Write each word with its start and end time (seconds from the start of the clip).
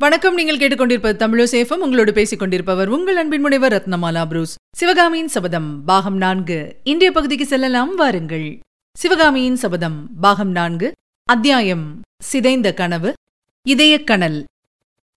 வணக்கம். 0.00 0.34
நீங்கள் 0.34 0.56
கேட்டுக்கொண்டிருப்பது 0.56 1.16
தமிழசேஃபம் 1.22 1.82
உங்களோடு 1.84 2.12
பேசிக் 2.12 2.38
கொண்டிருப்பவர் 2.38 2.88
உங்கள் 2.88 3.16
அன்பின் 3.16 3.40
முனைவர் 3.40 3.72
ரத்னமாலா 3.72 4.24
புரூஸ். 4.24 4.54
சிவகாமியின் 4.76 5.28
சபதம் 5.28 5.84
பாகம் 5.84 6.16
நான்கு. 6.16 6.76
இன்றைய 6.84 7.12
பகுதிக்கு 7.12 7.46
செல்லலாம். 7.46 7.94
வாருங்கள். 7.94 8.58
சிவகாமியின் 8.96 9.56
சபதம் 9.56 10.08
பாகம் 10.20 10.50
நான்கு. 10.50 10.92
அத்தியாயம் 11.24 12.00
சிதைந்த 12.22 12.74
கனவு. 12.74 13.12
இதயக்கணல் 13.62 14.44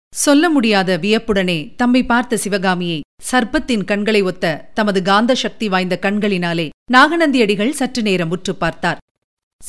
சொல்ல 0.10 0.50
முடியாத 0.50 0.98
வியப்புடனே 0.98 1.76
தம்மை 1.76 2.06
பார்த்த 2.06 2.38
சிவகாமியை 2.38 3.02
சர்ப்பத்தின் 3.32 3.86
கண்களை 3.86 4.22
ஒத்த 4.22 4.70
தமது 4.74 5.02
காந்த 5.02 5.36
சக்தி 5.36 5.70
வாய்ந்த 5.70 6.00
கண்களினாலே 6.02 6.70
நாகநந்தியடிகள் 6.94 7.70
சற்று 7.70 8.02
நேரம் 8.02 8.30
உற்று 8.30 8.56
பார்த்தார். 8.56 8.98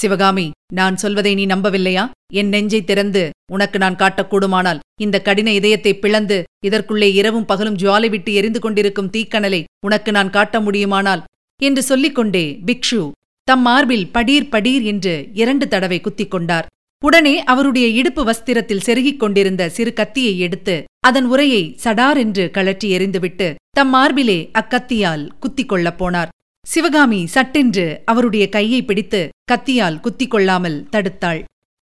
சிவகாமி 0.00 0.46
நான் 0.74 0.96
சொல்வதை 0.96 1.32
நீ 1.34 1.44
நம்பவில்லையா? 1.46 2.04
என் 2.40 2.48
நெஞ்சை 2.48 2.80
திறந்து 2.84 3.22
உனக்கு 3.52 3.78
நான் 3.78 3.98
காட்டக்கூடுமானால் 4.02 4.82
இந்த 5.04 5.16
கடின 5.20 5.52
இதயத்தை 5.52 5.92
பிளந்து 5.98 6.38
இதற்குள்ளே 6.66 7.08
இரவும் 7.20 7.48
பகலும் 7.50 7.76
ஜுவாலை 7.76 8.10
விட்டு 8.10 8.32
எரிந்து 8.32 8.60
கொண்டிருக்கும் 8.60 9.10
தீக்கனலை 9.10 9.60
உனக்கு 9.86 10.10
நான் 10.12 10.30
காட்ட 10.30 10.60
முடியுமானால்? 10.60 11.22
என்று 11.60 11.82
சொல்லிக்கொண்டே 11.82 12.44
பிக்ஷு 12.66 13.02
தம் 13.48 13.60
மார்பில் 13.60 14.06
படீர் 14.14 14.50
படீர் 14.50 14.84
என்று 14.84 15.14
இரண்டு 15.32 15.64
தடவை 15.68 16.00
குத்திக் 16.00 16.30
கொண்டார் 16.30 16.68
உடனே 17.02 17.34
அவருடைய 17.52 17.86
இடுப்பு 17.98 18.22
வஸ்திரத்தில் 18.24 18.84
செருகிக் 18.86 19.20
கொண்டிருந்த 19.22 19.62
சிறு 19.68 19.92
கத்தியை 19.92 20.34
எடுத்து 20.38 20.74
அதன் 21.06 21.24
உரையை 21.24 21.62
சடார் 21.84 22.18
என்று 22.24 22.44
கழற்றி 22.50 22.88
எறிந்துவிட்டு 22.96 23.48
தம் 23.70 23.90
மார்பிலே 23.94 24.38
அக்கத்தியால் 24.60 25.24
குத்திக் 25.40 25.68
கொள்ளப் 25.68 25.98
போனார். 26.00 26.30
சிவகாமி 26.66 27.26
சட்டென்று 27.26 28.02
அவருடைய 28.04 28.44
கையை 28.48 28.84
பிடித்து 28.84 29.20
கத்தியால் 29.50 29.96
குத்திக் 30.00 30.30
கொள்ளாமல் 30.30 30.78
தடுத்தாள். 30.92 31.40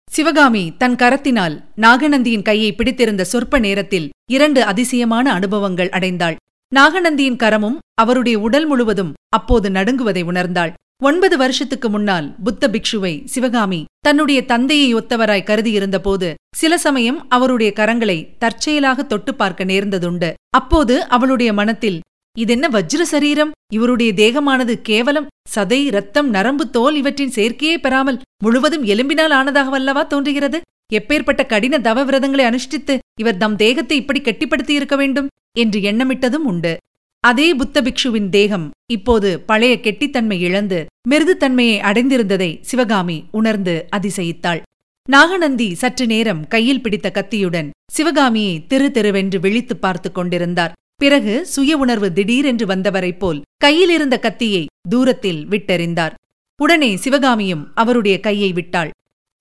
சிவகாமி 0.08 0.62
தன் 0.78 0.96
கரத்தினால் 1.02 1.56
நாகநந்தியின் 1.76 2.42
கையை 2.42 2.70
பிடித்திருந்த 2.72 3.24
சொற்ப 3.24 3.58
நேரத்தில் 3.58 4.10
இரண்டு 4.32 4.64
அதிசயமான 4.64 5.26
அனுபவங்கள் 5.32 5.88
அடைந்தாள். 5.88 6.36
நாகநந்தியின் 6.72 7.40
கரமும் 7.44 7.78
அவருடைய 7.94 8.38
உடல் 8.38 8.66
முழுவதும் 8.66 9.12
அப்போது 9.28 9.70
நடுங்குவதை 9.70 10.24
உணர்ந்தாள். 10.24 10.72
ஒன்பது 11.02 11.36
வருஷத்துக்கு 11.36 11.88
முன்னால் 11.88 12.26
புத்த 12.44 12.68
பிக்ஷுவை 12.68 13.14
சிவகாமி 13.24 13.80
தன்னுடைய 14.00 14.40
தந்தையை 14.44 14.88
ஒத்தவராய் 14.94 15.48
கருதியிருந்தபோது 15.50 16.28
சில 16.56 16.78
சமயம் 16.78 17.18
அவருடைய 17.28 17.72
கரங்களை 17.76 18.18
தற்செயலாக 18.38 19.02
தொட்டு 19.02 19.34
பார்க்க 19.34 19.64
நேர்ந்ததுண்டு. 19.64 20.30
அப்போது 20.50 20.94
அவளுடைய 21.08 21.52
மனத்தில் 21.52 21.98
இதென்ன 22.38 22.68
வஜ்ர 22.68 23.02
சரீரம்? 23.02 23.50
இவருடைய 23.72 24.12
தேகமானது 24.12 24.72
கேவலம் 24.72 25.26
சதை 25.54 25.90
ரத்தம் 25.90 26.30
நரம்பு 26.30 26.70
தோல் 26.70 26.94
இவற்றின் 26.94 27.32
சேர்க்கையே 27.34 27.76
பெறாமல் 27.76 28.20
முழுவதும் 28.42 28.84
எலும்பினால் 28.84 29.32
ஆனதாகவல்லவா 29.32 30.06
தோன்றுகிறது? 30.06 30.60
எப்பேற்பட்ட 30.92 31.46
கடின 31.46 31.78
தவ 31.78 32.04
விரதங்களை 32.04 32.44
அனுஷ்டித்து 32.44 32.98
இவர் 33.20 33.36
தம் 33.36 33.56
தேகத்தை 33.56 33.96
இப்படி 33.96 34.20
கெட்டிப்படுத்தி 34.20 34.70
இருக்க 34.70 34.96
வேண்டும்? 34.96 35.28
என்று 35.58 35.80
எண்ணமிட்டதும் 35.80 36.44
உண்டு. 36.44 36.76
அதே 37.20 37.54
புத்த 37.54 37.82
பிக்ஷுவின் 37.82 38.28
தேகம் 38.28 38.70
இப்போது 38.90 39.40
பழைய 39.40 39.78
கெட்டித்தன்மை 39.82 40.38
இழந்து 40.38 40.86
மிருதுத்தன்மையை 41.10 41.78
அடைந்திருந்ததை 41.78 42.60
சிவகாமி 42.60 43.24
உணர்ந்து 43.30 43.88
அதிசயித்தாள். 43.96 44.60
நாகநந்தி 45.08 45.74
சற்று 45.74 46.06
நேரம் 46.06 46.46
கையில் 46.48 46.82
பிடித்த 46.82 47.10
கத்தியுடன் 47.10 47.70
சிவகாமியை 47.92 48.66
திரு 48.66 48.90
தெருவென்று 48.94 49.40
விழித்துப் 49.40 49.80
பார்த்துக் 49.80 50.14
கொண்டிருந்தார். 50.14 50.72
பிறகு 51.02 51.46
சுய 51.46 51.76
உணர்வு 51.76 52.12
திடீரென்று 52.12 52.66
வந்தவரைப் 52.66 53.18
போல் 53.18 53.38
கையிலிருந்த 53.56 54.18
கத்தியை 54.18 54.66
தூரத்தில் 54.88 55.46
விட்டெறிந்தார். 55.48 56.14
உடனே 56.56 56.96
சிவகாமியும் 56.96 57.62
அவருடைய 57.74 58.20
கையை 58.20 58.52
விட்டாள். 58.52 58.90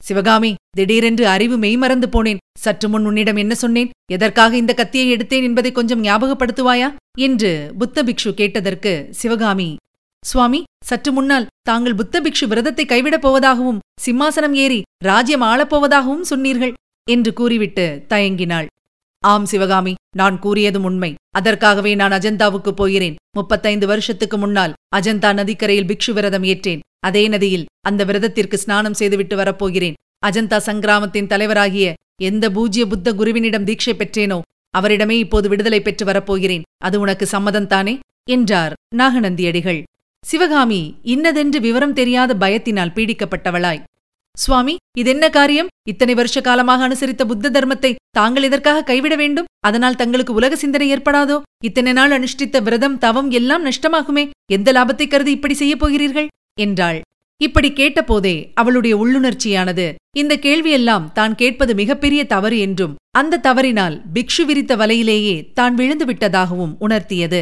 சிவகாமி 0.04 0.52
திடீரென்று 0.78 1.28
அறிவு 1.28 1.58
மெய்மறந்து 1.58 2.08
போனேன். 2.08 2.38
சற்று 2.60 2.90
முன் 2.90 3.06
உன்னிடம் 3.06 3.36
என்ன 3.36 3.56
சொன்னேன்? 3.56 3.90
எதற்காக 4.12 4.58
இந்த 4.58 4.74
கத்தியை 4.74 5.08
எடுத்தேன் 5.16 5.48
என்பதை 5.50 5.72
கொஞ்சம் 5.72 6.04
ஞாபகப்படுத்துவாயா? 6.04 6.90
என்று 7.20 7.52
புத்த 7.78 8.04
பிக்ஷு 8.04 8.32
கேட்டதற்கு 8.34 9.08
சிவகாமி 9.12 9.70
சுவாமி 10.26 10.64
சற்று 10.86 11.12
முன்னால் 11.12 11.50
தாங்கள் 11.62 11.96
புத்த 11.96 12.22
பிக்ஷு 12.22 12.48
விரதத்தை 12.48 12.86
கைவிடப் 12.86 13.28
போவதாகவும் 13.28 13.80
சிம்மாசனம் 14.06 14.58
ஏறி 14.64 14.82
ராஜ்யம் 15.04 15.42
ஆளப்போவதாகவும் 15.42 16.28
சொன்னீர்கள் 16.32 16.74
என்று 17.12 17.34
கூறிவிட்டு 17.34 17.86
தயங்கினாள். 18.10 18.68
ஆம் 19.22 19.46
சிவகாமி 19.46 19.94
நான் 20.16 20.38
கூறியதும் 20.40 20.86
உண்மை. 20.90 21.16
அதற்காகவே 21.38 21.96
நான் 21.96 22.12
அஜந்தாவுக்கு 22.12 22.72
போகிறேன். 22.72 23.16
முப்பத்தைந்து 23.38 23.88
வருஷத்துக்கு 23.88 24.38
முன்னால் 24.38 24.76
அஜந்தா 24.96 25.30
நதிக்கரையில் 25.34 25.90
பிக்ஷு 25.90 26.12
விரதம் 26.14 26.44
ஏற்றேன். 26.44 26.84
அதே 27.00 27.28
நதியில் 27.28 27.66
அந்த 27.88 28.04
விரதத்திற்கு 28.04 28.58
ஸ்நானம் 28.58 28.94
செய்துவிட்டு 28.94 29.36
வரப்போகிறேன். 29.36 29.98
அஜந்தா 30.26 30.58
சங்கிராமத்தின் 30.68 31.28
தலைவராகிய 31.28 31.94
எந்த 32.22 32.46
பூஜ்ய 32.50 32.86
புத்த 32.88 33.14
குருவினிடம் 33.14 33.68
தீட்சை 33.70 33.94
பெற்றேனோ 33.94 34.40
அவரிடமே 34.78 35.16
இப்போது 35.26 35.48
விடுதலை 35.50 35.82
பெற்று 35.82 36.06
வரப்போகிறேன். 36.06 36.66
அது 36.78 37.00
உனக்கு 37.00 37.28
சம்மதம்தானே 37.32 38.00
என்றார் 38.26 38.74
நாகநந்தியடிகள். 38.96 39.84
சிவகாமி 40.24 40.82
இன்னதென்று 41.04 41.60
விவரம் 41.60 41.94
தெரியாத 41.94 42.32
பயத்தினால் 42.34 42.96
பீடிக்கப்பட்டவளாய். 42.96 43.84
சுவாமி 44.36 44.74
இதென்ன 44.98 45.26
காரியம்? 45.30 45.70
இத்தனை 45.84 46.14
வருஷ 46.14 46.42
காலமாக 46.42 46.88
அனுசரித்த 46.88 47.24
புத்த 47.26 47.50
தர்மத்தை 47.50 47.92
தாங்கள் 48.18 48.44
இதற்காக 48.44 48.84
கைவிட 48.84 49.16
வேண்டும்? 49.16 49.50
அதனால் 49.60 49.96
தங்களுக்கு 49.96 50.34
உலக 50.34 50.56
சிந்தனை 50.56 50.88
ஏற்படாதோ? 50.96 51.38
இத்தனை 51.64 51.92
நாள் 51.94 52.12
அனுஷ்டித்த 52.12 52.62
விரதம் 52.62 52.98
தவம் 52.98 53.30
எல்லாம் 53.32 53.66
நஷ்டமாகுமே? 53.66 54.24
எந்த 54.52 54.72
லாபத்தை 54.72 55.08
கருதி 55.08 55.32
இப்படி 55.32 55.54
செய்யப் 55.54 55.80
போகிறீர்கள்? 55.80 56.28
என்றாள். 56.60 57.00
இப்படி 57.42 57.70
கேட்டபோதே 57.72 58.36
அவளுடைய 58.54 58.94
உள்ளுணர்ச்சியானது 58.98 59.86
இந்த 60.14 60.34
கேள்வியெல்லாம் 60.36 61.06
தான் 61.12 61.36
கேட்பது 61.36 61.74
மிகப்பெரிய 61.76 62.22
தவறு 62.26 62.58
என்றும் 62.60 62.98
அந்த 63.12 63.42
தவறினால் 63.48 63.96
பிக்ஷு 64.14 64.44
விரித்த 64.46 64.76
வலையிலேயே 64.76 65.38
தான் 65.54 65.76
விழுந்து 65.76 66.06
விட்டதாகவும் 66.06 66.74
உணர்த்தியது. 66.80 67.42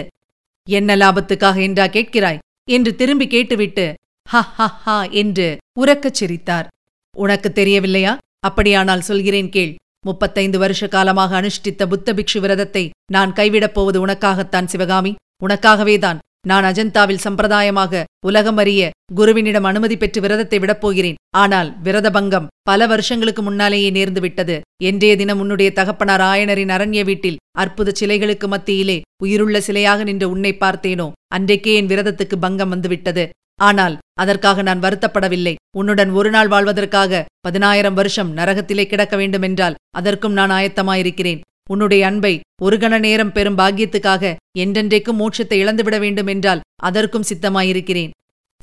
என்ன 0.67 0.95
லாபத்துக்காக 0.95 1.57
என்றா 1.61 1.85
கேட்கிறாய்? 1.87 2.41
என்று 2.69 2.95
திரும்பி 2.95 3.27
கேட்டுவிட்டு 3.27 3.85
ஹ 4.29 4.41
ஹ 4.57 4.67
ஹா 4.85 4.97
என்று 5.21 5.47
உறக்கச் 5.79 6.17
சிரித்தார். 6.19 6.67
உனக்கு 7.15 7.51
தெரியவில்லையா? 7.51 8.17
அப்படியானால் 8.39 9.01
சொல்கிறேன் 9.01 9.49
கேள். 9.49 9.75
முப்பத்தைந்து 10.05 10.57
வருஷ 10.59 10.87
காலமாக 10.87 11.41
அனுஷ்டித்த 11.41 11.85
புத்த 11.87 12.13
பிக்ஷு 12.13 12.39
விரதத்தை 12.39 12.89
நான் 13.11 13.33
கைவிடப் 13.33 13.73
போவது 13.73 14.05
உனக்காகத்தான் 14.05 14.65
சிவகாமி. 14.65 15.15
உனக்காகவேதான் 15.45 16.19
நான் 16.47 16.63
அஜந்தாவில் 16.63 17.23
சம்பிரதாயமாக 17.23 18.03
உலகம் 18.25 18.57
அறிய 18.57 18.89
குருவினிடம் 19.15 19.67
அனுமதி 19.69 19.97
பெற்று 19.97 20.21
விரதத்தை 20.21 20.57
விடப்போகிறேன் 20.59 21.17
ஆனால் 21.37 21.69
விரத 21.81 22.07
பங்கம் 22.09 22.47
பல 22.61 22.87
வருஷங்களுக்கு 22.87 23.41
முன்னாலேயே 23.41 23.89
நேர்ந்து 23.89 24.19
விட்டது. 24.19 24.55
என்றே 24.83 25.15
தினம் 25.15 25.39
உன்னுடைய 25.39 25.71
தகப்பனார் 25.71 26.21
ஆயனரின் 26.21 26.73
அரண்ய 26.75 27.03
வீட்டில் 27.03 27.39
அற்புத 27.57 27.93
சிலைகளுக்கு 27.99 28.47
மத்தியிலே 28.47 29.01
உயிருள்ள 29.23 29.59
சிலையாக 29.67 30.03
நின்று 30.03 30.29
உன்னை 30.29 30.53
பார்த்தேனோ? 30.59 31.11
அன்றைக்கே 31.35 31.73
என் 31.73 31.87
விரதத்துக்கு 31.87 32.37
பங்கம் 32.39 32.69
வந்துவிட்டது. 32.69 33.25
ஆனால் 33.59 33.95
அதற்காக 34.21 34.61
நான் 34.61 34.83
வருத்தப்படவில்லை. 34.83 35.53
உன்னுடன் 35.79 36.11
ஒரு 36.11 36.29
நாள் 36.29 36.47
வாழ்வதற்காக 36.47 37.25
பதினாயிரம் 37.45 37.93
வருஷம் 37.93 38.31
நரகத்திலே 38.37 38.85
கிடக்க 38.87 39.15
வேண்டுமென்றால் 39.17 39.77
அதற்கும் 39.99 40.35
நான் 40.39 40.49
ஆயத்தமாயிருக்கிறேன். 40.49 41.41
உன்னுடைய 41.69 42.01
அன்பை 42.05 42.33
ஒரு 42.61 42.77
கண 42.77 42.99
நேரம் 42.99 43.31
பெறும் 43.31 43.57
பாக்கியத்துக்காக 43.57 44.35
என்றென்றைக்கும் 44.59 45.19
மோட்சத்தை 45.21 45.57
இழந்துவிட 45.63 45.97
வேண்டும் 45.99 46.29
என்றால் 46.33 46.61
அதற்கும் 46.81 47.27
சித்தமாயிருக்கிறேன். 47.29 48.11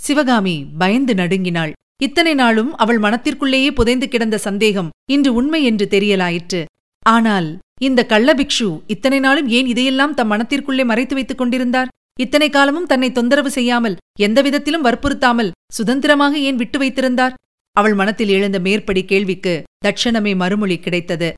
சிவகாமி 0.00 0.55
பயந்து 0.78 1.15
நடுங்கினாள். 1.15 1.72
இத்தனை 2.03 2.32
நாளும் 2.34 2.71
அவள் 2.75 2.99
மனத்திற்குள்ளேயே 2.99 3.71
புதைந்து 3.71 4.09
கிடந்த 4.09 4.37
சந்தேகம் 4.38 4.93
இன்று 5.15 5.31
உண்மை 5.34 5.61
என்று 5.65 5.87
தெரியலாயிற்று. 5.91 6.62
ஆனால் 7.06 7.49
இந்த 7.81 8.00
கள்ளபிக்ஷு 8.09 8.69
இத்தனை 8.87 9.19
நாளும் 9.19 9.49
ஏன் 9.49 9.66
இதையெல்லாம் 9.66 10.15
தம் 10.15 10.31
மனத்திற்குள்ளே 10.32 10.84
மறைத்து 10.84 11.15
வைத்துக் 11.15 11.38
கொண்டிருந்தார்? 11.38 11.93
இத்தனை 12.19 12.48
காலமும் 12.50 12.91
தன்னை 12.91 13.08
தொந்தரவு 13.12 13.50
செய்யாமல் 13.50 13.97
எந்த 14.26 14.38
விதத்திலும் 14.47 14.84
வற்புறுத்தாமல் 14.86 15.54
சுதந்திரமாக 15.76 16.34
ஏன் 16.48 16.58
விட்டு 16.60 16.78
வைத்திருந்தார்? 16.78 17.34
அவள் 17.76 17.94
மனத்தில் 18.00 18.32
எழுந்த 18.34 18.58
மேற்படி 18.66 19.02
கேள்விக்கு 19.04 19.54
தட்சணமே 19.86 20.32
மறுமொழி 20.42 20.76
கிடைத்தது. 20.80 21.28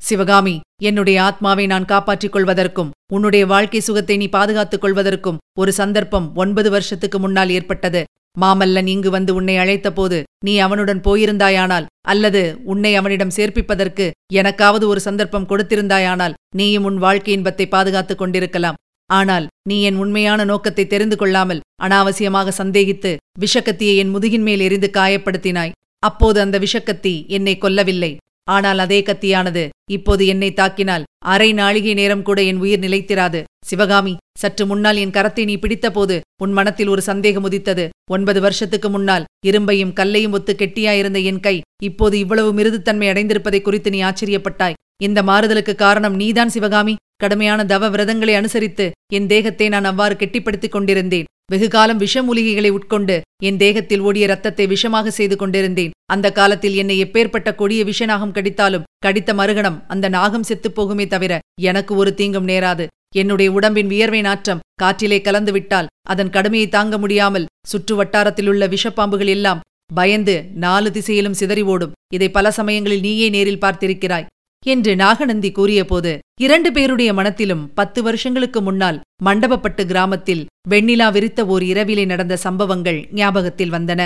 சிவகாமி 0.00 0.54
என்னுடைய 0.88 1.16
ஆத்மாவை 1.22 1.64
நான் 1.72 1.88
காப்பாற்றிக் 1.92 2.34
கொள்வதற்கும் 2.34 2.92
உன்னுடைய 3.14 3.44
வாழ்க்கை 3.52 3.80
சுகத்தை 3.80 4.16
நீ 4.22 4.26
பாதுகாத்துக் 4.36 4.82
கொள்வதற்கும் 4.84 5.40
ஒரு 5.60 5.72
சந்தர்ப்பம் 5.80 6.28
ஒன்பது 6.42 6.68
வருஷத்துக்கு 6.74 7.18
முன்னால் 7.24 7.52
ஏற்பட்டது. 7.56 8.02
மாமல்லன் 8.36 8.88
இங்கு 8.94 9.10
வந்து 9.10 9.32
உன்னை 9.38 9.56
அழைத்தபோது 9.62 10.18
நீ 10.46 10.54
அவனுடன் 10.66 11.00
போயிருந்தாயானால் 11.06 11.88
அல்லது 12.12 12.42
உன்னை 12.72 12.92
அவனிடம் 13.00 13.34
சேர்ப்பிப்பதற்கு 13.36 14.06
எனக்காவது 14.34 14.84
ஒரு 14.92 15.00
சந்தர்ப்பம் 15.08 15.48
கொடுத்திருந்தாயானால் 15.50 16.36
நீயும் 16.60 16.86
உன் 16.90 17.00
வாழ்க்கை 17.06 17.34
இன்பத்தை 17.36 17.66
பாதுகாத்துக் 17.74 18.22
கொண்டிருக்கலாம். 18.22 18.78
ஆனால் 19.10 19.46
நீ 19.68 19.76
என் 19.88 20.00
உண்மையான 20.02 20.44
நோக்கத்தை 20.50 20.84
தெரிந்து 20.86 21.16
கொள்ளாமல் 21.16 21.64
அனாவசியமாக 21.84 22.52
சந்தேகித்து 22.60 23.12
விஷக்கத்தியை 23.42 23.94
என் 24.02 24.12
முதுகின் 24.14 24.44
மேல் 24.48 24.64
எரிந்து 24.66 24.88
காயப்படுத்தினாய். 24.98 25.74
அப்போது 26.08 26.38
அந்த 26.44 26.56
விஷக்கத்தி 26.64 27.14
என்னை 27.36 27.54
கொல்லவில்லை. 27.64 28.12
ஆனால் 28.48 28.80
அதே 28.84 28.98
கத்தியானது 29.08 29.62
இப்போது 29.96 30.22
என்னை 30.32 30.48
தாக்கினால் 30.60 31.04
அரை 31.32 31.48
நாழிகை 31.58 31.92
நேரம் 31.94 32.24
கூட 32.28 32.38
என் 32.50 32.60
உயிர் 32.62 32.82
நிலைத்திராது. 32.84 33.40
சிவகாமி 33.68 34.14
சற்று 34.42 34.64
முன்னால் 34.70 35.00
என் 35.02 35.14
கரத்தை 35.16 35.42
நீ 35.50 35.54
பிடித்தபோது 35.64 36.16
உன் 36.44 36.54
மனத்தில் 36.58 36.90
ஒரு 36.94 37.02
சந்தேகம் 37.08 37.46
உதித்தது. 37.48 37.84
ஒன்பது 38.14 38.40
வருஷத்துக்கு 38.46 38.88
முன்னால் 38.94 39.28
இரும்பையும் 39.48 39.92
கல்லையும் 39.98 40.34
ஒத்து 40.38 40.54
கெட்டியாயிருந்த 40.62 41.20
என் 41.30 41.42
கை 41.46 41.56
இப்போது 41.88 42.16
இவ்வளவு 42.24 42.50
மிருதுத்தன்மை 42.58 43.08
அடைந்திருப்பதை 43.12 43.60
குறித்து 43.62 43.90
நீ 43.94 44.00
ஆச்சரியப்பட்டாய். 44.08 44.78
இந்த 45.06 45.20
மாறுதலுக்கு 45.22 45.74
காரணம் 45.74 46.14
நீதான் 46.14 46.48
சிவகாமி. 46.48 46.94
கடுமையான 47.16 47.60
தவ 47.64 47.88
விரதங்களை 47.88 48.34
அனுசரித்து 48.34 48.84
என் 49.12 49.26
தேகத்தை 49.26 49.66
நான் 49.68 49.84
அவ்வாறு 49.84 50.14
கெட்டிப்படுத்திக் 50.14 50.74
கொண்டிருந்தேன். 50.74 51.28
வெகுகாலம் 51.52 52.00
விஷமூலிகைகளை 52.00 52.70
உட்கொண்டு 52.70 53.16
என் 53.44 53.56
தேகத்தில் 53.56 54.00
ஓடிய 54.00 54.26
ரத்தத்தை 54.26 54.64
விஷமாக 54.66 55.12
செய்து 55.18 55.36
கொண்டிருந்தேன். 55.36 55.94
அந்த 56.12 56.26
காலத்தில் 56.32 56.74
என்னை 56.74 56.96
எப்பேற்பட்ட 57.04 57.54
கொடிய 57.54 57.84
விஷநாகம் 57.84 58.34
கடித்தாலும் 58.36 58.86
கடித்த 58.98 59.30
மறுகணம் 59.34 59.78
அந்த 59.86 60.08
நாகம் 60.08 60.42
செத்துப் 60.42 60.76
போகுமே 60.80 61.06
தவிர 61.06 61.32
எனக்கு 61.60 61.92
ஒரு 61.96 62.12
தீங்கும் 62.14 62.48
நேராது. 62.48 62.86
என்னுடைய 63.14 63.48
உடம்பின் 63.52 63.86
வியர்வை 63.86 64.20
நாற்றம் 64.20 64.62
காற்றிலே 64.82 65.20
கலந்து 65.20 65.52
விட்டால் 65.52 65.90
அதன் 66.08 66.30
கடுமையை 66.30 66.68
தாங்க 66.68 66.98
முடியாமல் 66.98 67.48
சுற்று 67.66 67.94
வட்டாரத்திலுள்ள 68.04 68.66
விஷப்பாம்புகள் 68.74 69.32
எல்லாம் 69.36 69.62
பயந்து 69.94 70.36
நாலு 70.66 70.90
திசையிலும் 70.90 71.38
சிதறி 71.40 71.62
ஓடும். 71.72 71.96
இதை 72.14 72.28
பல 72.30 72.50
சமயங்களில் 72.50 73.00
நீயே 73.00 73.28
நேரில் 73.28 73.62
பார்த்திருக்கிறாய். 73.64 74.28
என்று 74.66 74.96
நாகநந்தி 74.96 75.50
கூறியபோது 75.52 76.18
இரண்டு 76.40 76.72
பேருடைய 76.72 77.14
மனத்திலும் 77.14 77.64
பத்து 77.74 78.02
வருஷங்களுக்கு 78.02 78.60
முன்னால் 78.60 79.00
மண்டபப்பட்டு 79.24 79.84
கிராமத்தில் 79.84 80.46
வெண்ணிலா 80.70 81.12
விரித்த 81.12 81.46
ஓர் 81.46 81.62
இரவிலே 81.62 82.04
நடந்த 82.04 82.36
சம்பவங்கள் 82.36 83.08
ஞாபகத்தில் 83.12 83.72
வந்தன. 83.72 84.02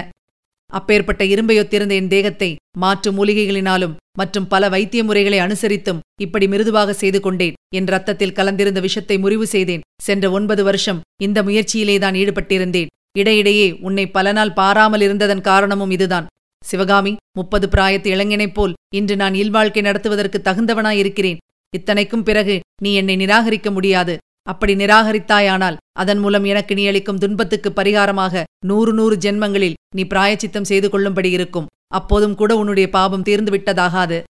அப்பேற்பட்ட 0.70 1.24
இரும்பையொத்திருந்த 1.24 1.90
என் 1.90 2.08
தேகத்தை 2.08 2.56
மாற்று 2.78 3.10
மூலிகைகளினாலும் 3.12 3.94
மற்றும் 4.18 4.46
பல 4.46 4.68
வைத்திய 4.68 5.04
முறைகளை 5.04 5.38
அனுசரித்தும் 5.38 6.00
இப்படி 6.20 6.46
மிருதுவாக 6.48 6.92
செய்து 6.92 7.20
கொண்டேன். 7.20 7.56
என் 7.74 7.86
ரத்தத்தில் 7.86 8.34
கலந்திருந்த 8.34 8.80
விஷத்தை 8.80 9.18
முறிவு 9.18 9.46
செய்தேன். 9.46 9.84
சென்ற 10.02 10.30
ஒன்பது 10.30 10.64
வருஷம் 10.64 11.00
இந்த 11.22 11.42
முயற்சியிலேதான் 11.42 12.18
ஈடுபட்டிருந்தேன். 12.22 12.90
இடையிடையே 13.18 13.68
உன்னை 13.80 14.10
பல 14.10 14.32
நாள் 14.32 14.52
பாராமல் 14.52 15.00
இருந்ததன் 15.00 15.40
காரணமும் 15.40 15.90
இதுதான். 15.90 16.26
சிவகாமி 16.64 17.16
முப்பது 17.38 17.66
பிராயத்து 17.68 18.08
இளைஞனைப் 18.14 18.54
போல் 18.54 18.74
இன்று 18.94 19.16
நான் 19.16 19.34
இல்வாழ்க்கை 19.34 19.82
நடத்துவதற்கு 19.82 20.38
தகுந்தவனாயிருக்கிறேன். 20.44 21.40
இத்தனைக்கும் 21.74 22.22
பிறகு 22.22 22.60
நீ 22.82 22.94
என்னை 22.94 23.16
நிராகரிக்க 23.16 23.70
முடியாது. 23.70 24.14
அப்படி 24.42 24.74
நிராகரித்தாயானால் 24.74 25.76
அதன் 25.92 26.18
மூலம் 26.18 26.44
எனக்கு 26.44 26.74
நீ 26.74 26.86
அளிக்கும் 26.86 27.18
துன்பத்துக்கு 27.18 27.70
பரிகாரமாக 27.76 28.42
நூறு 28.66 28.92
நூறு 28.92 29.16
ஜென்மங்களில் 29.16 29.78
நீ 29.94 30.02
பிராயச்சித்தம் 30.02 30.68
செய்து 30.70 30.90
கொள்ளும்படி 30.90 31.30
இருக்கும். 31.30 31.66
அப்போதும் 31.94 32.34
கூட 32.34 32.56
உன்னுடைய 32.56 32.90
பாபம் 32.90 33.22
தீர்ந்து 33.22 33.52
விட்டதாகாது. 33.52 34.22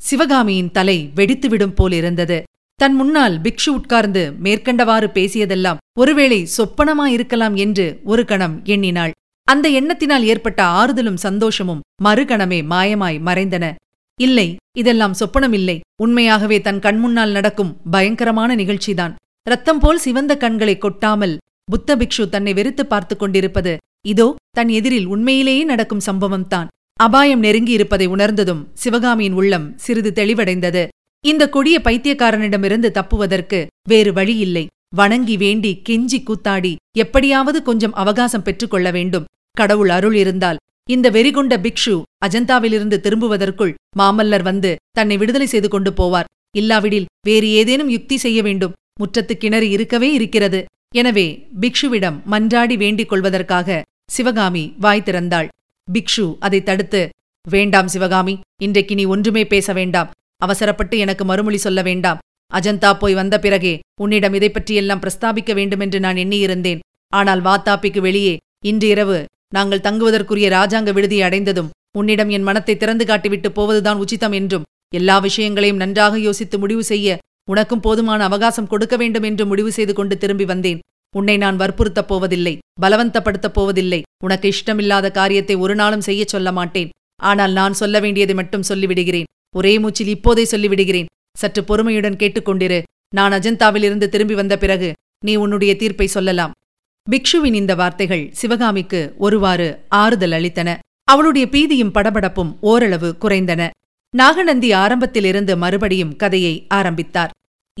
சிவகாமியின் 0.00 0.70
தலை 0.70 1.10
வெடித்துவிடும் 1.14 1.74
போல் 1.74 1.92
இருந்தது. 1.92 2.42
தன் 2.80 2.94
முன்னால் 2.94 3.40
பிக்ஷு 3.40 3.68
உட்கார்ந்து 3.68 4.22
மேற்கண்டவாறு 4.42 5.08
பேசியதெல்லாம் 5.14 5.80
ஒருவேளை 5.98 6.48
சொப்பனமாயிருக்கலாம் 6.56 7.54
என்று 7.54 7.86
ஒரு 8.04 8.24
கணம் 8.24 8.60
எண்ணினாள். 8.64 9.14
அந்த 9.52 9.66
எண்ணத்தினால் 9.80 10.24
ஏற்பட்ட 10.32 10.60
ஆறுதலும் 10.78 11.20
சந்தோஷமும் 11.26 11.84
மறுகணமே 12.04 12.60
மாயமாய் 12.72 13.18
மறைந்தன. 13.28 13.66
இல்லை 14.18 14.48
இதெல்லாம் 14.80 15.18
சொப்பனமில்லை. 15.20 15.76
உண்மையாகவே 16.02 16.58
தன் 16.60 16.80
கண்முன்னால் 16.86 17.34
நடக்கும் 17.36 17.74
பயங்கரமான 17.90 18.50
நிகழ்ச்சிதான். 18.54 19.14
ரத்தம் 19.46 19.80
போல் 19.82 20.00
சிவந்த 20.06 20.32
கண்களை 20.36 20.74
கொட்டாமல் 20.78 21.34
புத்த 21.64 21.96
பிக்ஷு 21.96 22.24
தன்னை 22.28 22.52
வெறுத்து 22.58 22.84
பார்த்து 22.86 23.14
கொண்டிருப்பது 23.16 23.72
இதோ 24.04 24.26
தன் 24.58 24.70
எதிரில் 24.78 25.08
உண்மையிலேயே 25.14 25.62
நடக்கும் 25.64 26.06
சம்பவம்தான். 26.06 26.68
அபாயம் 27.00 27.42
நெருங்கியிருப்பதை 27.42 28.06
உணர்ந்ததும் 28.06 28.62
சிவகாமியின் 28.74 29.36
உள்ளம் 29.40 29.66
சிறிது 29.76 30.10
தெளிவடைந்தது. 30.10 30.82
இந்த 31.24 31.42
கொடிய 31.48 31.76
பைத்தியக்காரனிடமிருந்து 31.84 32.90
தப்புவதற்கு 32.90 33.60
வேறு 33.90 34.12
வழியில்லை. 34.12 34.64
வணங்கி 34.96 35.36
வேண்டி 35.36 35.70
கெஞ்சி 35.88 36.18
கூத்தாடி 36.20 36.70
எப்படியாவது 36.96 37.58
கொஞ்சம் 37.62 37.96
அவகாசம் 38.02 38.44
பெற்றுக்கொள்ள 38.46 38.88
வேண்டும். 38.90 39.26
கடவுள் 39.60 39.92
அருள் 39.96 40.16
இருந்தால் 40.22 40.60
இந்த 40.88 41.06
வெறிகொண்ட 41.16 41.54
பிக்ஷு 41.64 41.94
அஜந்தாவிலிருந்து 42.26 42.96
திரும்புவதற்குள் 43.04 43.72
மாமல்லர் 43.98 44.44
வந்து 44.48 44.70
தன்னை 44.98 45.16
விடுதலை 45.20 45.46
செய்து 45.52 45.68
கொண்டு 45.68 45.90
போவார். 45.98 46.28
இல்லாவிடில் 46.58 47.08
வேறு 47.28 47.48
ஏதேனும் 47.60 47.92
யுக்தி 47.94 48.16
செய்ய 48.24 48.38
வேண்டும். 48.46 48.76
முற்றத்து 49.00 49.34
கிணறு 49.42 49.66
இருக்கவே 49.74 50.08
இருக்கிறது. 50.18 50.60
எனவே 51.00 51.26
பிக்ஷுவிடம் 51.62 52.16
மன்றாடி 52.32 52.76
வேண்டிக் 52.82 53.10
கொள்வதற்காக 53.10 53.78
சிவகாமி 54.10 54.64
வாய் 54.84 55.06
திறந்தாள். 55.06 55.48
பிக்ஷு 55.88 56.26
அதை 56.46 56.60
தடுத்து 56.62 57.02
வேண்டாம் 57.46 57.90
சிவகாமி 57.94 58.34
இன்றைக்கு 58.66 58.94
நீ 59.00 59.04
ஒன்றுமே 59.14 59.42
பேச 59.52 59.72
வேண்டாம். 59.78 60.10
அவசரப்பட்டு 60.42 60.96
எனக்கு 61.04 61.24
மறுமொழி 61.30 61.58
சொல்ல 61.66 61.80
வேண்டாம். 61.88 62.20
அஜந்தா 62.50 62.90
போய் 63.00 63.18
வந்த 63.20 63.36
பிறகே 63.44 63.72
உன்னிடம் 64.02 64.36
இதைப்பற்றியெல்லாம் 64.38 65.02
பிரஸ்தாபிக்க 65.04 65.52
வேண்டுமென்று 65.58 65.98
நான் 66.04 66.20
எண்ணியிருந்தேன். 66.24 66.82
ஆனால் 67.12 67.42
வாத்தாப்பிக்கு 67.48 68.00
வெளியே 68.06 68.34
இன்று 68.70 68.88
இரவு 68.94 69.18
நாங்கள் 69.54 69.84
தங்குவதற்குரிய 69.84 70.48
ராஜாங்க 70.50 70.92
விடுதியை 70.92 71.24
அடைந்ததும் 71.26 71.70
உன்னிடம் 71.98 72.28
என் 72.28 72.42
மனத்தை 72.42 72.74
திறந்து 72.76 73.04
காட்டிவிட்டு 73.04 73.48
போவதுதான் 73.48 74.00
உச்சிதம் 74.02 74.32
என்றும் 74.32 74.66
எல்லா 74.94 75.16
விஷயங்களையும் 75.18 75.80
நன்றாக 75.82 76.18
யோசித்து 76.18 76.56
முடிவு 76.58 76.84
செய்ய 76.84 77.18
உனக்கும் 77.50 77.80
போதுமான 77.80 78.24
அவகாசம் 78.24 78.70
கொடுக்க 78.72 78.94
வேண்டும் 78.96 79.22
என்று 79.22 79.44
முடிவு 79.46 79.70
செய்து 79.72 79.92
கொண்டு 79.94 80.14
திரும்பி 80.18 80.44
வந்தேன். 80.44 80.82
உன்னை 81.14 81.36
நான் 81.36 81.56
வற்புறுத்தப் 81.56 82.08
போவதில்லை 82.10 82.54
பலவந்தப்படுத்தப் 82.82 83.56
போவதில்லை 83.58 84.00
உனக்கு 84.24 84.46
இஷ்டமில்லாத 84.48 85.10
காரியத்தை 85.10 85.54
ஒரு 85.54 85.74
நாளும் 85.74 86.06
செய்யச் 86.06 86.32
சொல்ல 86.34 86.52
மாட்டேன். 86.52 86.90
ஆனால் 87.22 87.52
நான் 87.52 87.78
சொல்ல 87.80 87.96
வேண்டியதை 88.00 88.34
மட்டும் 88.34 88.68
சொல்லிவிடுகிறேன். 88.68 89.28
ஒரே 89.56 89.72
மூச்சில் 89.78 90.12
இப்போதே 90.16 90.44
சொல்லிவிடுகிறேன். 90.50 91.10
சற்று 91.38 91.62
பொறுமையுடன் 91.64 92.20
கேட்டுக்கொண்டிரு. 92.22 92.78
நான் 93.14 93.32
அஜந்தாவிலிருந்து 93.32 94.06
திரும்பி 94.08 94.34
வந்த 94.34 94.54
பிறகு 94.58 94.92
நீ 95.24 95.34
உன்னுடைய 95.36 95.72
தீர்ப்பை 95.76 96.06
சொல்லலாம். 96.06 96.52
பிக்ஷுவின் 97.12 97.54
இந்த 97.54 97.74
வார்த்தைகள் 97.74 98.28
சிவகாமிக்கு 98.32 99.14
ஒருவாறு 99.18 99.84
ஆறுதல் 99.88 100.30
அளித்தன. 100.30 100.70
அவளுடைய 101.04 101.46
பீதியும் 101.50 101.94
படபடப்பும் 101.94 102.50
ஓரளவு 102.60 103.16
குறைந்தன. 103.20 103.68
நாகநந்தி 104.14 104.72
ஆரம்பத்திலிருந்து 104.72 105.56
மறுபடியும் 105.56 106.16
கதையை 106.16 106.66
ஆரம்பித்தார். 106.68 107.30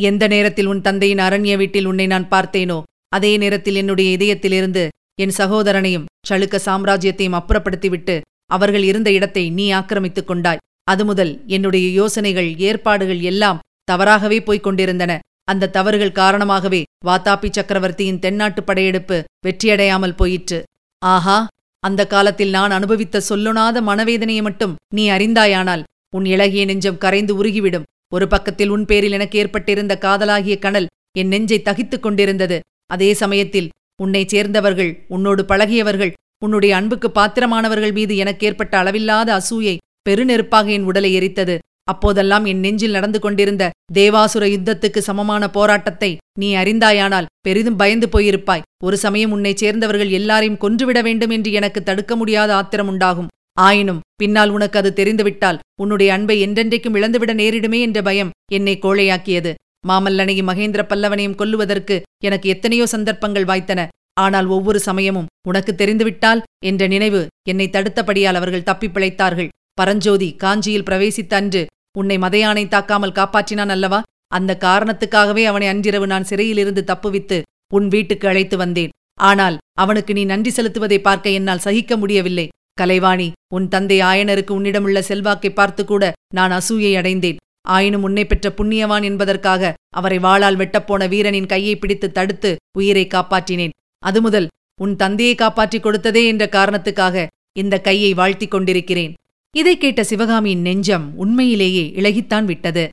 எந்த 0.00 0.26
நேரத்தில் 0.26 0.66
உன் 0.66 0.80
தந்தையின் 0.80 1.18
அரண்ய 1.18 1.56
வீட்டில் 1.56 1.84
உன்னை 1.84 2.06
நான் 2.06 2.28
பார்த்தேனோ 2.30 2.82
அதே 3.08 3.36
நேரத்தில் 3.36 3.74
என்னுடைய 3.74 4.16
இதயத்திலிருந்து 4.16 4.88
என் 5.20 5.36
சகோதரனையும் 5.36 6.08
சளுக்க 6.30 6.56
சாம்ராஜ்யத்தையும் 6.64 7.38
அப்புறப்படுத்திவிட்டு 7.38 8.20
அவர்கள் 8.46 8.82
இருந்த 8.82 9.12
இடத்தை 9.12 9.50
நீ 9.50 9.72
ஆக்கிரமித்துக் 9.72 10.26
கொண்டாய். 10.26 10.62
அது 10.84 11.04
முதல் 11.04 11.42
என்னுடைய 11.46 11.88
யோசனைகள் 11.90 12.50
ஏற்பாடுகள் 12.58 13.20
எல்லாம் 13.20 13.58
தவறாகவே 13.84 14.42
போய்க் 14.42 14.62
கொண்டிருந்தன. 14.62 15.18
அந்த 15.52 15.70
தவறுகள் 15.76 16.18
காரணமாகவே 16.20 16.80
வாத்தாப்பி 17.06 17.48
சக்கரவர்த்தியின் 17.50 18.22
தென்னாட்டு 18.24 18.62
படையெடுப்பு 18.62 19.16
வெற்றியடையாமல் 19.46 20.18
போயிற்று. 20.20 20.58
ஆஹா 21.02 21.38
அந்த 21.84 22.02
காலத்தில் 22.06 22.52
நான் 22.56 22.70
அனுபவித்த 22.70 23.22
சொல்லுணாத 23.28 23.80
மனவேதனையை 23.88 24.42
மட்டும் 24.42 24.76
நீ 24.94 25.04
அறிந்தாயானால் 25.10 25.82
உன் 26.16 26.26
இளகிய 26.34 26.62
நெஞ்சம் 26.64 27.00
கரைந்து 27.04 27.32
உருகிவிடும். 27.40 27.86
ஒரு 28.14 28.26
பக்கத்தில் 28.28 28.72
உன் 28.74 28.84
பேரில் 28.84 29.16
எனக்கு 29.16 29.36
ஏற்பட்டிருந்த 29.38 29.94
காதலாகிய 30.00 30.56
கனல் 30.58 30.88
என் 31.18 31.28
நெஞ்சை 31.28 31.58
தகித்துக் 31.62 32.04
கொண்டிருந்தது. 32.04 32.58
அதே 32.94 33.10
சமயத்தில் 33.22 33.68
உன்னைச் 34.02 34.32
சேர்ந்தவர்கள் 34.34 34.92
உன்னோடு 35.08 35.42
பழகியவர்கள் 35.48 36.12
உன்னுடைய 36.44 36.72
அன்புக்கு 36.76 37.08
பாத்திரமானவர்கள் 37.14 37.92
மீது 37.92 38.16
எனக்கு 38.16 38.46
ஏற்பட்ட 38.46 38.74
அளவில்லாத 38.78 39.28
அசூயை 39.38 39.76
பெருநெருப்பாக 40.08 40.66
என் 40.76 40.86
உடலை 40.90 41.10
எரித்தது. 41.18 41.54
அப்போதெல்லாம் 41.88 42.44
என் 42.44 42.60
நெஞ்சில் 42.60 42.90
நடந்து 42.90 43.18
கொண்டிருந்த 43.20 43.70
தேவாசுர 43.94 44.44
யுத்தத்துக்கு 44.54 44.98
சமமான 44.98 45.50
போராட்டத்தை 45.50 46.10
நீ 46.38 46.48
அறிந்தாயானால் 46.54 47.28
பெரிதும் 47.40 47.76
பயந்து 47.76 48.06
போயிருப்பாய். 48.06 48.64
ஒரு 48.84 48.96
சமயம் 48.96 49.30
உன்னைச் 49.30 49.56
சேர்ந்தவர்கள் 49.56 50.10
எல்லாரையும் 50.10 50.56
கொன்றுவிட 50.56 51.02
வேண்டும் 51.02 51.30
என்று 51.30 51.52
எனக்கு 51.52 51.82
தடுக்க 51.82 52.16
முடியாத 52.16 52.54
ஆத்திரம் 52.54 52.88
உண்டாகும். 52.88 53.30
ஆயினும் 53.60 54.00
பின்னால் 54.16 54.50
உனக்கு 54.50 54.78
அது 54.78 54.92
தெரிந்துவிட்டால் 54.92 55.58
உன்னுடைய 55.80 56.12
அன்பை 56.12 56.46
என்றென்றைக்கும் 56.46 56.96
இழந்துவிட 56.96 57.34
நேரிடுமே 57.34 57.80
என்ற 57.80 58.02
பயம் 58.02 58.30
என்னை 58.52 58.78
கோழையாக்கியது. 58.78 59.54
மாமல்லனையும் 59.88 60.48
மகேந்திர 60.50 60.82
பல்லவனையும் 60.84 61.38
கொல்லுவதற்கு 61.38 61.96
எனக்கு 62.24 62.48
எத்தனையோ 62.48 62.86
சந்தர்ப்பங்கள் 62.86 63.44
வாய்த்தன. 63.44 63.86
ஆனால் 64.20 64.46
ஒவ்வொரு 64.46 64.80
சமயமும் 64.80 65.28
உனக்கு 65.48 65.74
தெரிந்துவிட்டால் 65.74 66.42
என்ற 66.64 66.86
நினைவு 66.86 67.26
என்னை 67.48 67.68
தடுத்தபடியால் 67.72 68.38
அவர்கள் 68.40 68.62
தப்பிப் 68.62 68.94
பிழைத்தார்கள். 68.96 69.48
பரஞ்சோதி 69.72 70.28
காஞ்சியில் 70.36 70.82
பிரவேசித்த 70.82 71.34
அன்று 71.34 71.66
உன்னை 72.00 72.16
மதையானை 72.18 72.64
தாக்காமல் 72.68 73.16
காப்பாற்றினான் 73.18 73.72
அல்லவா? 73.74 74.00
அந்த 74.36 74.52
காரணத்துக்காகவே 74.66 75.42
அவனை 75.50 75.66
அன்றிரவு 75.72 76.06
நான் 76.06 76.28
சிறையிலிருந்து 76.30 76.82
தப்புவித்து 76.90 77.38
உன் 77.76 77.88
வீட்டுக்கு 77.88 78.26
அழைத்து 78.28 78.56
வந்தேன். 78.56 78.92
ஆனால் 79.20 79.56
அவனுக்கு 79.82 80.12
நீ 80.18 80.22
நன்றி 80.24 80.50
செலுத்துவதை 80.50 80.98
பார்க்க 81.00 81.36
என்னால் 81.38 81.64
சகிக்க 81.66 81.92
முடியவில்லை. 81.96 82.46
கலைவாணி 82.80 83.28
உன் 83.56 83.66
தந்தை 83.68 83.98
ஆயனருக்கு 84.08 84.52
உன்னிடமுள்ள 84.58 84.98
செல்வாக்கை 85.08 85.50
பார்த்துக்கூட 85.52 86.04
நான் 86.34 86.52
அசூயை 86.58 86.92
அடைந்தேன். 86.96 87.40
ஆயினும் 87.68 88.04
உன்னை 88.08 88.24
பெற்ற 88.26 88.48
புண்ணியவான் 88.58 89.04
என்பதற்காக 89.08 89.72
அவரை 89.98 90.18
வாளால் 90.18 90.58
வெட்டப்போன 90.60 91.08
வீரனின் 91.12 91.50
கையை 91.52 91.74
பிடித்து 91.76 92.08
தடுத்து 92.12 92.50
உயிரை 92.78 93.04
காப்பாற்றினேன். 93.14 93.74
அது 94.02 94.18
முதல் 94.26 94.46
உன் 94.80 94.94
தந்தையை 94.96 95.34
காப்பாற்றிக் 95.34 95.84
கொடுத்ததே 95.86 96.22
என்ற 96.24 96.44
காரணத்துக்காக 96.56 97.26
இந்த 97.62 97.74
கையை 97.88 98.10
வாழ்த்திக் 98.14 98.54
கொண்டிருக்கிறேன். 98.54 99.14
இதை 99.60 99.74
கேட்ட 99.78 100.00
சிவகாமியின் 100.04 100.60
நெஞ்சம் 100.60 101.04
உண்மையிலேயே 101.16 101.84
இழகித்தான் 101.96 102.44
விட்டது. 102.44 102.84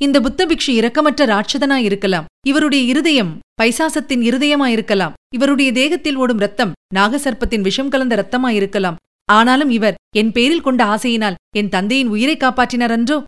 இந்த 0.00 0.16
புத்த 0.20 0.40
பிக்ஷு 0.46 0.72
இரக்கமற்ற 0.80 1.22
ராட்சதனாயிருக்கலாம் 1.32 2.28
இவருடைய 2.46 2.82
இருதயம் 2.92 3.32
பைசாசத்தின் 3.60 4.22
இருதயமாயிருக்கலாம் 4.28 5.16
இவருடைய 5.34 5.70
தேகத்தில் 5.72 6.18
ஓடும் 6.22 6.42
ரத்தம் 6.44 6.72
நாகசர்ப்பத்தின் 6.94 7.60
விஷம் 7.60 7.88
கலந்த 7.88 8.16
ரத்தமாயிருக்கலாம் 8.20 8.98
ஆனாலும் 9.28 9.70
இவர் 9.70 9.98
என் 10.16 10.32
பேரில் 10.32 10.64
கொண்ட 10.66 10.80
ஆசையினால் 10.94 11.38
என் 11.56 11.72
தந்தையின் 11.74 12.12
உயிரை 12.14 12.36
காப்பாற்றினார் 12.36 12.94
அன்றோ 12.96 13.18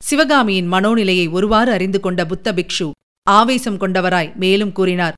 சிவகாமியின் 0.00 0.68
மனோநிலையை 0.72 1.26
ஒருவாறு 1.30 1.70
அறிந்து 1.72 2.00
கொண்ட 2.00 2.20
புத்த 2.26 2.52
பிக்ஷு 2.52 2.88
ஆவேசம் 3.26 3.80
கொண்டவராய் 3.80 4.30
மேலும் 4.34 4.72
கூறினார். 4.72 5.16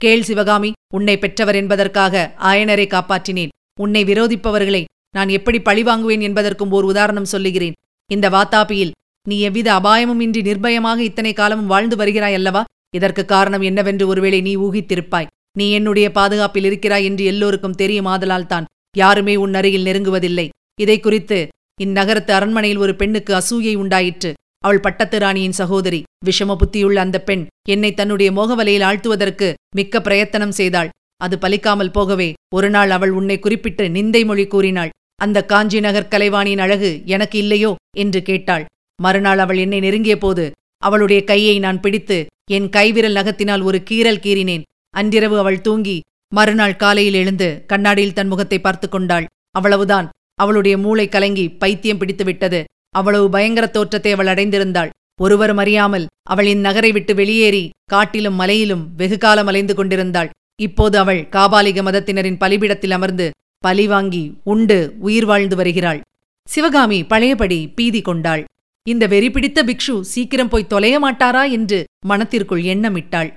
கேள் 0.00 0.26
சிவகாமி 0.28 0.70
உன்னை 0.94 1.14
பெற்றவர் 1.18 1.54
என்பதற்காக 1.54 2.14
ஆயனரை 2.50 2.86
காப்பாற்றினேன். 2.88 3.52
உன்னை 3.80 4.02
விரோதிப்பவர்களை 4.04 4.82
நான் 5.16 5.30
எப்படி 5.38 5.58
பழிவாங்குவேன் 5.68 6.22
என்பதற்கும் 6.28 6.72
ஓர் 6.76 6.86
உதாரணம் 6.92 7.32
சொல்லுகிறேன். 7.32 7.76
இந்த 8.10 8.26
வாத்தாபியில் 8.36 8.94
நீ 9.26 9.36
எவ்வித 9.48 9.68
அபாயமும் 9.78 10.20
இன்றி 10.24 10.40
நிர்பயமாக 10.48 10.98
இத்தனை 11.08 11.32
காலமும் 11.38 11.70
வாழ்ந்து 11.72 11.96
வருகிறாய் 12.00 12.36
அல்லவா? 12.38 12.62
இதற்கு 12.96 13.22
காரணம் 13.32 13.64
என்னவென்று 13.68 14.04
ஒருவேளை 14.12 14.40
நீ 14.48 14.52
ஊகித்திருப்பாய். 14.66 15.30
நீ 15.58 15.66
என்னுடைய 15.78 16.06
பாதுகாப்பில் 16.18 16.66
இருக்கிறாய் 16.68 17.06
என்று 17.08 17.24
எல்லோருக்கும் 17.32 17.78
தெரியுமாதலால் 17.82 18.50
தான் 18.52 18.68
யாருமே 18.94 19.34
உன் 19.44 19.56
அருகில் 19.58 19.86
நெருங்குவதில்லை. 19.88 20.46
இதை 20.82 20.96
குறித்து 21.00 21.38
இந்நகரத்து 21.84 22.32
அரண்மனையில் 22.36 22.82
ஒரு 22.84 22.92
பெண்ணுக்கு 23.00 23.32
அசூயை 23.38 23.74
உண்டாயிற்று. 23.82 24.30
அவள் 24.64 24.84
பட்டத்து 24.84 25.16
ராணியின் 25.24 25.56
சகோதரி. 25.60 26.00
விஷம 26.26 26.56
புத்தியுள்ள 26.60 26.98
அந்த 27.06 27.18
பெண் 27.28 27.44
என்னை 27.74 27.90
தன்னுடைய 27.94 28.30
மோகவலையில் 28.38 28.86
ஆழ்த்துவதற்கு 28.88 29.48
மிக்க 29.78 30.00
பிரயத்தனம் 30.06 30.54
செய்தாள். 30.60 30.90
அது 31.24 31.34
பலிக்காமல் 31.42 31.94
போகவே 31.96 32.28
ஒருநாள் 32.56 32.92
அவள் 32.96 33.12
உன்னை 33.18 33.36
குறிப்பிட்டு 33.44 33.84
நிந்தை 33.96 34.22
மொழி 34.30 34.46
கூறினாள். 34.54 34.92
அந்த 35.20 35.38
காஞ்சி 35.44 35.78
நகர் 35.80 36.10
கலைவாணியின் 36.10 36.62
அழகு 36.64 36.90
எனக்கு 37.04 37.36
இல்லையோ? 37.38 37.70
என்று 37.96 38.20
கேட்டாள். 38.22 38.64
மறுநாள் 38.98 39.38
அவள் 39.38 39.56
என்னை 39.56 39.78
நெருங்கிய 39.80 40.16
போது 40.18 40.44
அவளுடைய 40.82 41.20
கையை 41.24 41.54
நான் 41.58 41.80
பிடித்து 41.80 42.18
என் 42.50 42.68
கைவிரல் 42.68 43.16
நகத்தினால் 43.18 43.62
ஒரு 43.62 43.78
கீறல் 43.90 44.22
கீறினேன். 44.24 44.66
அன்றிரவு 44.94 45.36
அவள் 45.38 45.60
தூங்கி 45.60 45.96
மறுநாள் 46.32 46.76
காலையில் 46.76 47.14
எழுந்து 47.14 47.48
கண்ணாடியில் 47.66 48.12
தன் 48.12 48.26
முகத்தை 48.26 48.58
பார்த்து 48.60 48.88
கொண்டாள். 48.88 49.26
அவ்வளவுதான். 49.50 50.06
அவளுடைய 50.34 50.74
மூளை 50.78 51.06
கலங்கி 51.08 51.46
பைத்தியம் 51.62 52.00
பிடித்துவிட்டது 52.00 52.60
அவ்வளவு 52.94 53.26
பயங்கர 53.30 53.66
தோற்றத்தை 53.66 54.12
அவள் 54.12 54.26
அடைந்திருந்தாள். 54.26 54.90
ஒருவரும் 55.20 55.56
அறியாமல் 55.56 56.06
அவள் 56.22 56.46
இந்நகரை 56.46 56.90
விட்டு 56.92 57.12
வெளியேறி 57.14 57.64
காட்டிலும் 57.90 58.38
மலையிலும் 58.40 58.84
வெகு 58.96 59.18
காலம் 59.18 59.46
அலைந்து 59.46 59.74
கொண்டிருந்தாள். 59.74 60.30
இப்போது 60.62 60.96
அவள் 60.98 61.20
காபாலிக 61.32 61.82
மதத்தினரின் 61.82 62.40
பலிபிடத்தில் 62.40 62.90
அமர்ந்து 62.90 63.26
பலி 63.66 63.86
வாங்கி 63.92 64.24
உண்டு 64.52 64.78
உயிர் 65.06 65.26
வாழ்ந்து 65.30 65.56
வருகிறாள். 65.60 66.00
சிவகாமி 66.48 66.98
பழையபடி 67.12 67.60
பீதி 67.78 68.00
கொண்டாள். 68.08 68.42
இந்த 68.86 69.04
வெறி 69.12 69.28
பிடித்த 69.30 69.60
பிக்ஷு 69.68 69.94
சீக்கிரம் 70.12 70.50
போய் 70.50 70.70
தொலைய 70.72 70.96
மாட்டாரா 71.04 71.42
என்று 71.56 71.78
மனத்திற்குள் 72.10 72.62
எண்ணமிட்டாள். 72.72 73.30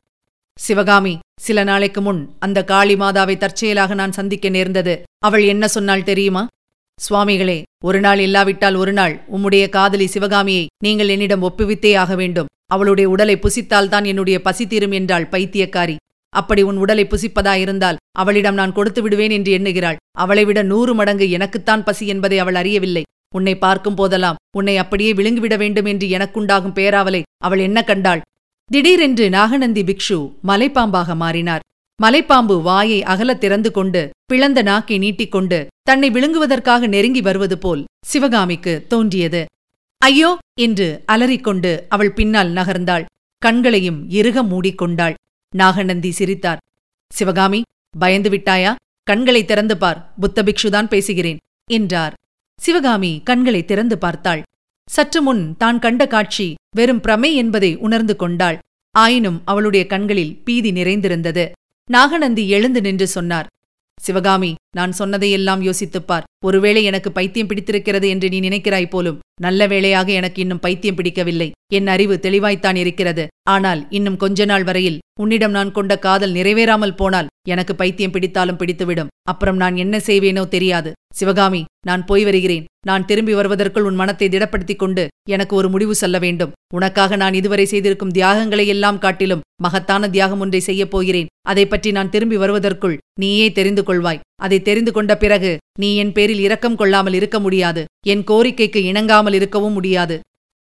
சிவகாமி 0.60 1.14
சில 1.46 1.60
நாளைக்கு 1.70 2.02
முன் 2.06 2.22
அந்த 2.46 2.60
காளி 2.72 2.96
மாதாவை 3.02 3.36
தற்செயலாக 3.38 3.94
நான் 4.00 4.18
சந்திக்க 4.18 4.46
நேர்ந்தது. 4.56 4.94
அவள் 5.28 5.44
என்ன 5.54 5.68
சொன்னாள் 5.76 6.08
தெரியுமா? 6.10 6.44
சுவாமிகளே 6.98 7.58
ஒரு 7.88 8.00
நாள் 8.06 8.22
இல்லாவிட்டால் 8.26 8.78
ஒரு 8.82 8.94
நாள் 9.00 9.16
உம்முடைய 9.36 9.66
காதலி 9.76 10.08
சிவகாமியை 10.16 10.64
நீங்கள் 10.86 11.12
என்னிடம் 11.14 11.46
ஒப்புவித்தே 11.48 11.92
ஆக 12.02 12.14
வேண்டும். 12.22 12.50
அவளுடைய 12.74 13.08
உடலை 13.10 13.36
புசித்தால்தான் 13.44 14.06
என்னுடைய 14.12 14.38
பசி 14.48 14.66
தீரும் 14.68 14.96
என்றாள் 15.00 15.30
பைத்தியக்காரி. 15.34 15.96
அப்படி 16.30 16.62
உன் 16.62 16.78
உடலை 16.78 17.06
புசிப்பதாயிருந்தால் 17.06 17.96
அவளிடம் 18.12 18.54
நான் 18.54 18.72
கொடுத்து 18.72 19.02
விடுவேன் 19.02 19.30
என்று 19.30 19.52
எண்ணுகிறாள். 19.58 19.96
அவளை 20.12 20.46
விட 20.46 20.62
நூறு 20.62 20.96
மடங்கு 20.96 21.30
எனக்குத்தான் 21.30 21.84
பசி 21.84 22.08
என்பதை 22.08 22.40
அவள் 22.40 22.56
அறியவில்லை. 22.56 23.04
உன்னை 23.36 23.58
பார்க்கும் 23.58 23.96
போதெல்லாம் 23.96 24.36
உன்னை 24.58 24.78
அப்படியே 24.78 25.14
விழுங்கிவிட 25.14 25.58
வேண்டும் 25.58 25.86
என்று 25.86 26.08
எனக்குண்டாகும் 26.08 26.76
பேராவலை 26.76 27.22
அவள் 27.38 27.60
என்ன 27.60 27.84
கண்டாள்? 27.84 28.22
திடீரென்று 28.72 29.30
நாகநந்தி 29.30 29.84
பிக்ஷு 29.84 30.34
மலைப்பாம்பாக 30.48 31.16
மாறினார். 31.16 31.60
மலைப்பாம்பு 32.04 32.62
வாயை 32.62 33.04
அகலத் 33.04 33.38
திறந்து 33.38 33.72
கொண்டு 33.72 34.10
பிளந்த 34.26 34.62
நாக்கை 34.62 34.98
நீட்டிக்கொண்டு 34.98 35.68
தன்னை 35.82 36.10
விழுங்குவதற்காக 36.10 36.88
நெருங்கி 36.88 37.22
வருவது 37.22 37.58
போல் 37.58 37.86
சிவகாமிக்கு 38.06 38.86
தோன்றியது. 38.88 39.46
ஐயோ! 39.98 40.38
என்று 40.60 41.04
அலறிக்கொண்டு 41.06 41.86
அவள் 41.90 42.14
பின்னால் 42.14 42.50
நகர்ந்தாள். 42.50 43.06
கண்களையும் 43.38 44.10
இறுக 44.10 44.44
மூடிக்கொண்டாள். 44.44 45.14
நாகநந்தி 45.56 46.12
சிரித்தார். 46.12 46.60
சிவகாமி 47.12 47.62
பயந்து 48.00 48.30
விட்டாயா? 48.30 48.76
கண்களை 49.04 49.46
திறந்து 49.46 49.78
பார். 49.78 50.14
புத்த 50.20 50.44
பிக்ஷுதான் 50.44 50.88
பேசுகிறேன் 50.88 51.40
என்றார். 51.72 52.14
சிவகாமி 52.60 53.22
கண்களை 53.24 53.66
திறந்து 53.66 53.98
பார்த்தாள். 53.98 54.42
சற்று 54.88 55.22
முன் 55.22 55.58
தான் 55.58 55.80
கண்ட 55.80 56.08
காட்சி 56.08 56.56
வெறும் 56.76 57.02
பிரமை 57.02 57.36
என்பதை 57.36 57.76
உணர்ந்து 57.76 58.16
கொண்டாள். 58.16 58.60
ஆயினும் 58.96 59.42
அவளுடைய 59.46 59.86
கண்களில் 59.86 60.38
பீதி 60.44 60.72
நிறைந்திருந்தது. 60.72 61.52
நாகநந்தி 61.86 62.50
எழுந்து 62.50 62.82
நின்று 62.82 63.08
சொன்னார். 63.08 63.48
சிவகாமி 64.00 64.56
நான் 64.76 64.92
சொன்னதையெல்லாம் 64.92 65.62
யோசித்துப்பார் 65.62 66.28
ஒருவேளை 66.48 66.82
எனக்கு 66.84 67.10
பைத்தியம் 67.12 67.48
பிடித்திருக்கிறது 67.48 68.08
என்று 68.10 68.28
நீ 68.30 68.40
நினைக்கிறாய் 68.40 68.92
போலும் 68.92 69.20
நல்ல 69.42 69.68
வேளையாக 69.68 70.10
எனக்கு 70.12 70.40
இன்னும் 70.42 70.62
பைத்தியம் 70.66 70.96
பிடிக்கவில்லை. 70.96 71.48
என் 71.78 71.88
அறிவு 71.88 72.16
தெளிவாய்த்தான் 72.20 72.76
இருக்கிறது. 72.76 73.24
ஆனால் 73.50 73.82
இன்னும் 73.90 74.18
கொஞ்ச 74.18 74.46
நாள் 74.46 74.64
வரையில் 74.64 74.98
உன்னிடம் 75.22 75.56
நான் 75.58 75.72
கொண்ட 75.72 75.94
காதல் 76.00 76.36
நிறைவேறாமல் 76.38 76.96
போனால் 76.96 77.30
எனக்கு 77.50 77.74
பைத்தியம் 77.76 78.14
பிடித்தாலும் 78.16 78.60
பிடித்துவிடும். 78.62 79.12
அப்புறம் 79.32 79.56
நான் 79.56 79.76
என்ன 79.76 79.96
செய்வேனோ 80.08 80.44
தெரியாது. 80.48 80.92
சிவகாமி 81.14 81.62
நான் 81.88 82.06
போய் 82.06 82.24
வருகிறேன். 82.24 82.66
நான் 82.88 83.06
திரும்பி 83.06 83.34
வருவதற்குள் 83.34 83.88
உன் 83.90 84.00
மனத்தை 84.02 84.28
திடப்படுத்திக் 84.30 84.82
கொண்டு 84.84 85.04
எனக்கு 85.30 85.54
ஒரு 85.56 85.70
முடிவு 85.70 85.96
சொல்ல 85.96 86.18
வேண்டும். 86.20 86.54
உனக்காக 86.74 87.16
நான் 87.16 87.34
இதுவரை 87.34 87.66
செய்திருக்கும் 87.66 88.16
தியாகங்களை 88.18 88.66
எல்லாம் 88.68 89.02
காட்டிலும் 89.06 89.44
மகத்தான 89.62 90.10
தியாகம் 90.10 90.40
ஒன்றை 90.40 90.62
செய்யப் 90.70 90.92
போகிறேன். 90.92 91.32
அதை 91.48 91.66
பற்றி 91.68 91.92
நான் 91.92 92.10
திரும்பி 92.10 92.38
வருவதற்குள் 92.38 92.98
நீயே 93.20 93.48
தெரிந்து 93.52 93.84
கொள்வாய். 93.84 94.22
அதை 94.40 94.58
தெரிந்து 94.62 94.92
கொண்ட 94.92 95.14
பிறகு 95.18 95.52
நீ 95.80 95.90
என் 95.96 96.12
பேரில் 96.12 96.40
இரக்கம் 96.40 96.76
கொள்ளாமல் 96.76 97.14
இருக்க 97.14 97.38
முடியாது. 97.40 97.84
என் 98.08 98.24
கோரிக்கைக்கு 98.32 98.82
இணங்காமல் 98.92 99.34
இருக்கவும் 99.34 99.74
முடியாது. 99.74 100.18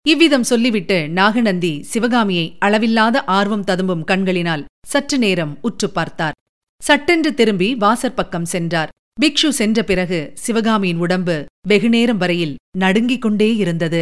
இவ்விதம் 0.07 0.45
சொல்லிவிட்டு 0.51 0.97
நாகநந்தி 1.09 1.73
சிவகாமியை 1.91 2.45
அளவில்லாத 2.59 3.23
ஆர்வம் 3.37 3.63
ததும்பும் 3.63 4.03
கண்களினால் 4.03 4.63
சற்று 4.87 5.17
நேரம் 5.17 5.53
உற்று 5.61 5.89
பார்த்தார். 5.89 6.37
சட்டென்று 6.81 7.31
திரும்பி 7.33 7.69
வாசற்பக்கம் 7.75 8.49
சென்றார். 8.53 8.91
பிக்ஷு 9.21 9.49
சென்ற 9.49 9.79
பிறகு 9.83 10.19
சிவகாமியின் 10.33 11.01
உடம்பு 11.05 11.35
வெகுநேரம் 11.67 12.17
வரையில் 12.17 12.55
நடுங்கிக் 12.77 13.21
கொண்டே 13.21 13.49
இருந்தது. 13.55 14.01